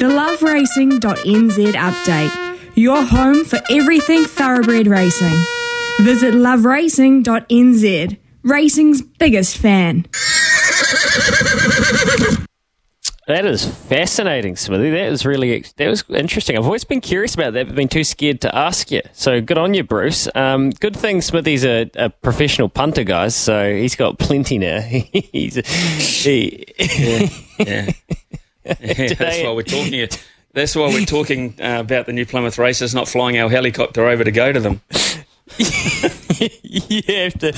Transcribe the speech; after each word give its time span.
The 0.00 0.06
loveracing.nz 0.06 1.72
update. 1.74 2.58
Your 2.74 3.02
home 3.02 3.44
for 3.44 3.60
everything 3.68 4.24
thoroughbred 4.24 4.86
racing. 4.86 5.36
Visit 6.00 6.32
loveracing.nz. 6.32 8.18
Racing's 8.42 9.02
biggest 9.02 9.58
fan. 9.58 10.06
That 13.26 13.44
is 13.44 13.64
fascinating, 13.64 14.56
Smithy. 14.56 14.90
That 14.90 15.10
was 15.10 15.26
really 15.26 15.64
that 15.76 15.88
was 15.88 16.02
interesting. 16.08 16.56
I've 16.56 16.64
always 16.64 16.84
been 16.84 17.02
curious 17.02 17.34
about 17.34 17.52
that, 17.52 17.66
but 17.66 17.76
been 17.76 17.86
too 17.86 18.02
scared 18.02 18.40
to 18.40 18.56
ask 18.56 18.90
you. 18.90 19.02
So 19.12 19.42
good 19.42 19.58
on 19.58 19.74
you, 19.74 19.84
Bruce. 19.84 20.28
Um, 20.34 20.70
good 20.70 20.96
thing 20.96 21.20
Smithy's 21.20 21.64
a, 21.64 21.90
a, 21.94 22.08
professional 22.08 22.70
punter, 22.70 23.04
guys. 23.04 23.36
So 23.36 23.72
he's 23.72 23.94
got 23.94 24.18
plenty 24.18 24.58
now. 24.58 24.80
he's 24.80 25.58
a, 25.58 25.62
he, 25.62 26.64
yeah, 26.78 27.28
yeah. 27.58 27.90
that's 28.64 29.42
why 29.42 29.52
we're 29.52 29.62
talking. 29.62 30.08
That's 30.52 30.74
why 30.74 30.88
we're 30.88 31.06
talking 31.06 31.54
uh, 31.60 31.80
about 31.80 32.06
the 32.06 32.12
new 32.12 32.26
Plymouth 32.26 32.58
races, 32.58 32.94
not 32.94 33.08
flying 33.08 33.38
our 33.38 33.48
helicopter 33.48 34.06
over 34.06 34.24
to 34.24 34.32
go 34.32 34.52
to 34.52 34.58
them. 34.58 34.80
you 35.58 37.02
have 37.08 37.38
to 37.38 37.52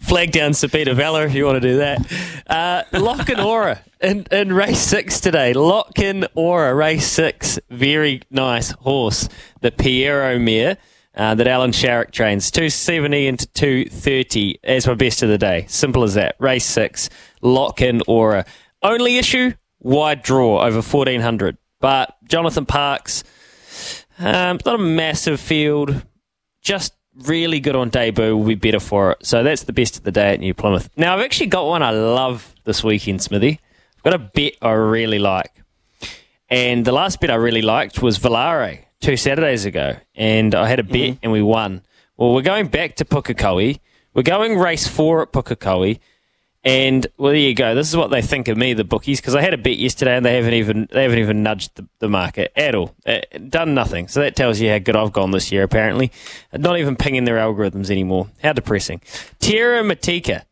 flag 0.00 0.32
down 0.32 0.52
Sapita 0.52 0.94
Valor 0.94 1.24
if 1.26 1.34
you 1.34 1.44
want 1.44 1.62
to 1.62 1.68
do 1.68 1.78
that. 1.78 2.12
Uh, 2.46 2.82
Lockin 2.98 3.40
Aura 3.40 3.82
in, 4.00 4.26
in 4.30 4.52
race 4.52 4.80
six 4.80 5.20
today. 5.20 5.52
Lockin 5.52 6.26
Aura, 6.34 6.74
race 6.74 7.06
six. 7.06 7.58
Very 7.70 8.22
nice 8.30 8.70
horse. 8.70 9.28
The 9.60 9.70
Pierro 9.70 10.40
mare. 10.40 10.78
Uh, 11.14 11.34
that 11.34 11.48
Allan 11.48 11.70
Sharrock 11.70 12.10
trains. 12.10 12.50
270 12.50 13.26
into 13.26 13.46
230 13.46 14.58
as 14.62 14.86
my 14.86 14.92
best 14.92 15.22
of 15.22 15.30
the 15.30 15.38
day. 15.38 15.64
Simple 15.66 16.02
as 16.02 16.12
that. 16.12 16.36
Race 16.38 16.66
six, 16.66 17.08
lock 17.40 17.80
Lockin 17.80 18.02
Aura. 18.06 18.44
Only 18.82 19.16
issue, 19.16 19.54
wide 19.86 20.22
draw 20.22 20.64
over 20.64 20.82
1400. 20.82 21.56
But 21.80 22.16
Jonathan 22.24 22.66
Parkes, 22.66 23.22
um, 24.18 24.58
not 24.66 24.74
a 24.74 24.78
massive 24.78 25.40
field, 25.40 26.04
just 26.60 26.92
really 27.24 27.60
good 27.60 27.76
on 27.76 27.88
debut 27.88 28.36
will 28.36 28.46
be 28.46 28.54
better 28.56 28.80
for 28.80 29.12
it. 29.12 29.24
So 29.24 29.42
that's 29.42 29.62
the 29.62 29.72
best 29.72 29.96
of 29.96 30.02
the 30.02 30.12
day 30.12 30.34
at 30.34 30.40
New 30.40 30.52
Plymouth. 30.52 30.90
Now, 30.96 31.14
I've 31.14 31.24
actually 31.24 31.46
got 31.46 31.66
one 31.66 31.82
I 31.82 31.90
love 31.90 32.54
this 32.64 32.82
weekend, 32.82 33.22
Smithy. 33.22 33.60
I've 33.96 34.02
got 34.02 34.14
a 34.14 34.18
bet 34.18 34.54
I 34.60 34.72
really 34.72 35.18
like. 35.18 35.52
And 36.48 36.84
the 36.84 36.92
last 36.92 37.20
bet 37.20 37.30
I 37.30 37.34
really 37.34 37.62
liked 37.62 38.02
was 38.02 38.18
Volare 38.18 38.84
two 39.00 39.16
Saturdays 39.16 39.64
ago. 39.64 39.96
And 40.14 40.54
I 40.54 40.68
had 40.68 40.80
a 40.80 40.84
bet 40.84 40.94
mm-hmm. 40.94 41.18
and 41.22 41.32
we 41.32 41.42
won. 41.42 41.82
Well, 42.16 42.34
we're 42.34 42.42
going 42.42 42.68
back 42.68 42.96
to 42.96 43.04
Pukekohe. 43.04 43.78
We're 44.14 44.22
going 44.22 44.58
race 44.58 44.88
four 44.88 45.22
at 45.22 45.32
Pukekohe. 45.32 45.98
And 46.66 47.06
well, 47.16 47.30
there 47.30 47.40
you 47.40 47.54
go. 47.54 47.76
This 47.76 47.88
is 47.88 47.96
what 47.96 48.10
they 48.10 48.20
think 48.20 48.48
of 48.48 48.58
me, 48.58 48.74
the 48.74 48.82
bookies, 48.82 49.20
because 49.20 49.36
I 49.36 49.40
had 49.40 49.54
a 49.54 49.56
bet 49.56 49.78
yesterday 49.78 50.16
and 50.16 50.26
they 50.26 50.34
haven't 50.34 50.54
even 50.54 50.88
they 50.90 51.04
haven't 51.04 51.20
even 51.20 51.44
nudged 51.44 51.76
the, 51.76 51.86
the 52.00 52.08
market 52.08 52.52
at 52.56 52.74
all, 52.74 52.92
uh, 53.06 53.20
done 53.48 53.72
nothing. 53.72 54.08
So 54.08 54.18
that 54.18 54.34
tells 54.34 54.58
you 54.58 54.70
how 54.70 54.78
good 54.78 54.96
I've 54.96 55.12
gone 55.12 55.30
this 55.30 55.52
year. 55.52 55.62
Apparently, 55.62 56.10
not 56.52 56.76
even 56.76 56.96
pinging 56.96 57.22
their 57.22 57.36
algorithms 57.36 57.88
anymore. 57.88 58.30
How 58.42 58.52
depressing. 58.52 59.00
Tierra 59.38 59.84
Matika 59.84 60.42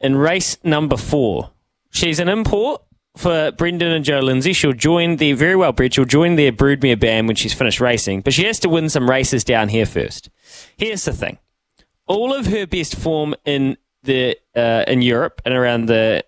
in 0.00 0.16
race 0.16 0.58
number 0.64 0.96
four. 0.96 1.50
She's 1.90 2.18
an 2.18 2.28
import 2.28 2.82
for 3.16 3.52
Brendan 3.52 3.92
and 3.92 4.04
Jo 4.04 4.18
Lindsay. 4.18 4.52
She'll 4.52 4.72
join 4.72 5.16
the 5.16 5.34
very 5.34 5.54
well 5.54 5.70
bred. 5.70 5.94
She'll 5.94 6.04
join 6.04 6.34
their 6.34 6.50
broodmare 6.50 6.98
band 6.98 7.28
when 7.28 7.36
she's 7.36 7.54
finished 7.54 7.80
racing, 7.80 8.22
but 8.22 8.32
she 8.32 8.44
has 8.44 8.58
to 8.60 8.68
win 8.68 8.88
some 8.88 9.08
races 9.08 9.44
down 9.44 9.68
here 9.68 9.86
first. 9.86 10.30
Here's 10.76 11.04
the 11.04 11.12
thing: 11.12 11.38
all 12.08 12.34
of 12.34 12.46
her 12.46 12.66
best 12.66 12.96
form 12.96 13.36
in 13.44 13.76
the 14.02 14.36
uh, 14.56 14.84
in 14.86 15.02
Europe 15.02 15.40
and 15.44 15.54
around 15.54 15.86
the 15.86 16.24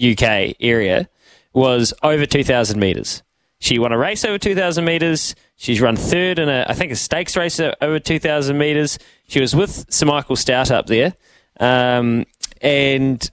UK 0.00 0.56
area 0.60 1.08
was 1.52 1.92
over 2.02 2.26
2,000 2.26 2.78
meters. 2.78 3.22
She 3.58 3.78
won 3.78 3.92
a 3.92 3.98
race 3.98 4.24
over 4.24 4.38
2,000 4.38 4.84
meters. 4.84 5.34
She's 5.56 5.80
run 5.80 5.96
third 5.96 6.38
in 6.38 6.48
a, 6.48 6.64
I 6.66 6.72
think, 6.72 6.92
a 6.92 6.96
stakes 6.96 7.36
race 7.36 7.60
over 7.60 7.98
2,000 7.98 8.56
meters. 8.56 8.98
She 9.28 9.40
was 9.40 9.54
with 9.54 9.92
Sir 9.92 10.06
Michael 10.06 10.36
Stoute 10.36 10.70
up 10.70 10.86
there, 10.86 11.14
um, 11.58 12.24
and 12.62 13.30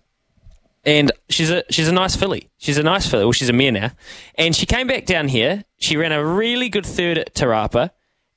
and 0.83 1.11
she's 1.29 1.49
a 1.49 1.63
she's 1.69 1.87
a 1.87 1.93
nice 1.93 2.15
filly. 2.17 2.49
She's 2.57 2.77
a 2.77 2.83
nice 2.83 3.09
filly. 3.09 3.23
Well, 3.23 3.31
she's 3.31 3.49
a 3.49 3.53
mare 3.53 3.71
now, 3.71 3.91
and 4.35 4.53
she 4.53 4.65
came 4.65 4.87
back 4.87 5.05
down 5.05 5.29
here. 5.29 5.63
She 5.77 5.95
ran 5.95 6.11
a 6.11 6.23
really 6.25 6.67
good 6.67 6.85
third 6.85 7.17
at 7.17 7.33
Te 7.33 7.45
Rapa, 7.45 7.91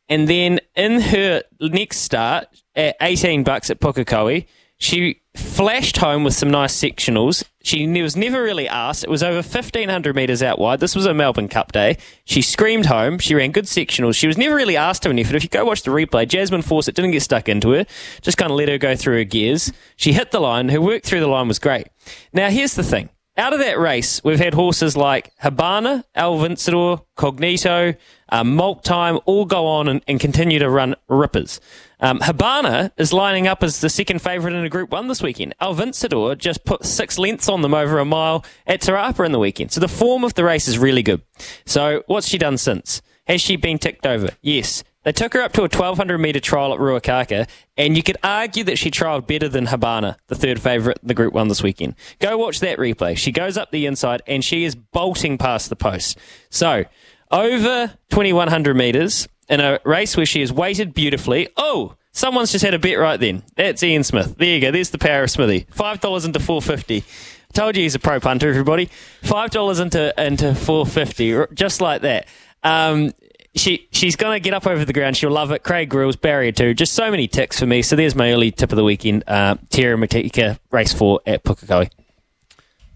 and 0.09 0.29
then 0.29 0.61
in 0.77 1.01
her 1.01 1.43
next 1.61 1.99
start 1.99 2.47
at 2.77 2.97
18 3.01 3.43
bucks 3.43 3.69
at 3.69 3.81
Pukekohe, 3.81 4.47
she 4.79 5.21
flashed 5.41 5.97
home 5.97 6.25
with 6.25 6.35
some 6.35 6.51
nice 6.51 6.77
sectionals. 6.79 7.45
She 7.63 7.87
was 8.03 8.17
never 8.17 8.43
really 8.43 8.69
asked. 8.69 9.05
It 9.05 9.11
was 9.11 9.23
over 9.23 9.37
1,500 9.37 10.15
metres 10.17 10.43
out 10.43 10.59
wide. 10.59 10.81
This 10.81 10.95
was 10.95 11.07
a 11.07 11.13
Melbourne 11.13 11.49
Cup 11.49 11.73
day. 11.73 11.99
She 12.25 12.43
screamed 12.43 12.87
home. 12.87 13.19
She 13.19 13.35
ran 13.35 13.53
good 13.53 13.65
sectionals. 13.65 14.15
She 14.15 14.27
was 14.27 14.39
never 14.39 14.55
really 14.55 14.77
asked 14.77 15.03
to 15.03 15.09
anything. 15.09 15.35
If 15.35 15.43
you 15.43 15.49
go 15.49 15.65
watch 15.65 15.83
the 15.83 15.91
replay, 15.91 16.27
Jasmine 16.27 16.63
Fawcett 16.63 16.95
didn't 16.95 17.11
get 17.11 17.23
stuck 17.23 17.49
into 17.49 17.71
her. 17.73 17.87
Just 18.23 18.39
kind 18.39 18.51
of 18.51 18.57
let 18.57 18.69
her 18.69 18.79
go 18.79 18.97
through 18.97 19.19
her 19.19 19.25
gears. 19.25 19.73
She 19.97 20.13
hit 20.13 20.31
the 20.31 20.41
line. 20.41 20.69
Her 20.69 20.81
work 20.81 21.03
through 21.03 21.21
the 21.21 21.27
line 21.27 21.49
was 21.49 21.59
great. 21.59 21.89
Now, 22.33 22.49
here's 22.51 22.75
the 22.75 22.83
thing. 22.83 23.11
Out 23.41 23.55
of 23.55 23.61
that 23.61 23.79
race, 23.79 24.23
we've 24.23 24.39
had 24.39 24.53
horses 24.53 24.99
like 24.99 25.33
Habana, 25.39 26.05
El 26.15 26.37
Vencedor, 26.37 27.01
Cognito, 27.17 27.97
uh, 28.29 28.45
Malt 28.45 28.85
Time 28.85 29.19
all 29.25 29.47
go 29.47 29.67
on 29.67 29.89
and, 29.89 30.03
and 30.07 30.21
continue 30.21 30.59
to 30.59 30.69
run 30.69 30.95
rippers. 31.09 31.59
Um, 32.01 32.21
Habana 32.21 32.93
is 32.99 33.15
lining 33.15 33.47
up 33.47 33.63
as 33.63 33.81
the 33.81 33.89
second 33.89 34.21
favourite 34.21 34.55
in 34.55 34.63
a 34.63 34.69
Group 34.69 34.91
1 34.91 35.09
this 35.09 35.23
weekend. 35.23 35.55
El 35.59 35.73
Vencedor 35.73 36.35
just 36.35 36.67
put 36.67 36.85
six 36.85 37.17
lengths 37.17 37.49
on 37.49 37.63
them 37.63 37.73
over 37.73 37.99
a 37.99 38.05
mile 38.05 38.45
at 38.67 38.83
Te 38.83 38.93
Rapa 38.93 39.25
in 39.25 39.33
the 39.33 39.39
weekend. 39.39 39.73
So 39.73 39.81
the 39.81 39.89
form 39.89 40.23
of 40.23 40.35
the 40.35 40.45
race 40.45 40.69
is 40.69 40.77
really 40.79 41.03
good. 41.03 41.23
So 41.65 42.03
what's 42.09 42.29
she 42.29 42.37
done 42.37 42.59
since? 42.59 43.01
Has 43.27 43.41
she 43.41 43.57
been 43.57 43.79
ticked 43.79 44.05
over? 44.05 44.33
Yes. 44.43 44.85
They 45.03 45.13
took 45.13 45.33
her 45.33 45.41
up 45.43 45.53
to 45.55 45.61
a 45.61 45.65
1200 45.65 46.19
metre 46.19 46.41
trial 46.41 46.75
at 46.75 46.81
Ruakaka, 46.81 47.49
and 47.77 47.97
you 47.97 48.03
could 48.03 48.19
argue 48.23 48.65
that 48.65 48.77
she 48.77 48.91
trialled 48.91 49.27
better 49.27 49.49
than 49.49 49.67
Habana, 49.67 50.17
the 50.27 50.35
third 50.35 50.61
favourite 50.61 50.99
the 51.03 51.15
Group 51.15 51.33
1 51.33 51.49
this 51.49 51.63
weekend. 51.63 51.95
Go 52.19 52.37
watch 52.37 52.61
that 52.61 52.79
replay. 52.79 53.17
She 53.17 53.33
goes 53.33 53.57
up 53.57 53.71
the 53.71 53.87
inside, 53.87 54.23
and 54.27 54.45
she 54.45 54.65
is 54.65 54.75
bolting 54.75 55.39
past 55.39 55.71
the 55.71 55.77
post. 55.77 56.19
So, 56.51 56.85
over 57.31 57.95
2100 58.11 58.77
metres, 58.77 59.27
in 59.51 59.61
a 59.61 59.81
race 59.85 60.17
where 60.17 60.25
she 60.25 60.41
has 60.41 60.53
weighted 60.53 60.95
beautifully. 60.95 61.49
Oh, 61.57 61.97
someone's 62.13 62.53
just 62.53 62.65
had 62.65 62.73
a 62.73 62.79
bet 62.79 62.99
right 62.99 63.19
then. 63.19 63.43
That's 63.57 63.83
Ian 63.83 64.05
Smith. 64.05 64.37
There 64.39 64.49
you 64.49 64.61
go. 64.61 64.71
There's 64.71 64.91
the 64.91 64.99
power 64.99 65.25
of 65.25 65.31
Smithy. 65.31 65.67
Five 65.71 66.01
dollars 66.01 66.25
into 66.25 66.41
four 66.41 66.63
fifty. 66.63 67.05
Told 67.53 67.77
you 67.77 67.83
he's 67.83 67.97
a 67.97 67.99
pro 67.99 68.21
punter, 68.21 68.49
everybody. 68.49 68.89
Five 69.23 69.51
dollars 69.51 69.81
into 69.81 70.15
into 70.23 70.55
four 70.55 70.87
fifty, 70.87 71.37
just 71.53 71.81
like 71.81 72.03
that. 72.03 72.29
Um, 72.63 73.11
she 73.55 73.89
she's 73.93 74.17
gonna 74.17 74.41
get 74.41 74.55
up 74.55 74.67
over 74.67 74.85
the 74.85 74.93
ground. 74.93 75.17
She'll 75.17 75.31
love 75.31 75.51
it. 75.51 75.63
Craig 75.63 75.89
Grylls, 75.89 76.17
barrier 76.17 76.53
two. 76.53 76.75
Just 76.75 76.93
so 76.93 77.11
many 77.11 77.27
ticks 77.27 77.59
for 77.59 77.67
me. 77.67 77.83
So 77.83 77.97
there's 77.97 78.15
my 78.15 78.33
early 78.33 78.51
tip 78.51 78.71
of 78.73 78.77
the 78.77 78.85
weekend. 78.85 79.25
Uh, 79.27 79.57
Tierra 79.71 79.97
Matika, 79.97 80.59
race 80.71 80.93
four 80.93 81.21
at 81.27 81.43
Pukekohe. 81.45 81.91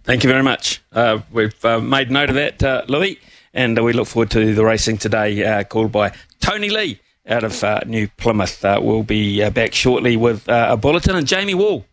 Thank 0.05 0.23
you 0.23 0.31
very 0.31 0.43
much. 0.43 0.83
Uh, 0.93 1.21
we've 1.33 1.65
uh, 1.65 1.81
made 1.81 2.11
note 2.11 2.29
of 2.29 2.35
that, 2.35 2.62
uh, 2.62 2.85
Louis, 2.89 3.19
and 3.55 3.83
we 3.83 3.95
look 3.95 4.06
forward 4.06 4.31
to 4.33 4.55
the 4.55 4.65
racing 4.65 4.99
today, 4.99 5.43
uh, 5.43 5.65
called 5.65 5.93
by 5.93 6.12
Tony 6.41 6.69
Lee 6.69 7.00
out 7.27 7.43
of 7.43 7.65
uh, 7.65 7.81
New 7.87 8.09
Plymouth. 8.19 8.62
Uh, 8.62 8.81
we'll 8.83 9.03
be 9.03 9.49
back 9.49 9.73
shortly 9.73 10.17
with 10.17 10.47
a 10.47 10.77
bulletin 10.77 11.17
and 11.17 11.27
Jamie 11.27 11.55
Wall 11.55 11.87